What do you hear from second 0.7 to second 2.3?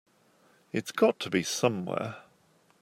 It's got to be somewhere.